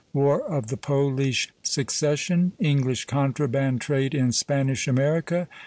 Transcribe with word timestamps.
WAR 0.13 0.41
OF 0.41 0.69
THE 0.69 0.77
POLISH 0.77 1.49
SUCCESSION. 1.61 2.53
ENGLISH 2.59 3.05
CONTRABAND 3.05 3.81
TRADE 3.81 4.15
IN 4.15 4.31
SPANISH 4.31 4.87
AMERICA. 4.87 5.47